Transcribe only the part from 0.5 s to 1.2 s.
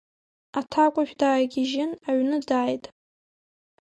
Аҭакәажә